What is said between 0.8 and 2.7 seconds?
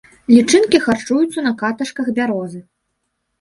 харчуюцца на каташках бярозы.